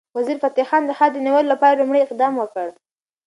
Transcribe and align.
وزیرفتح 0.17 0.63
خان 0.69 0.83
د 0.85 0.91
ښار 0.97 1.11
د 1.13 1.17
نیولو 1.25 1.51
لپاره 1.53 1.79
لومړی 1.79 1.99
اقدام 2.03 2.33
وکړ. 2.37 2.67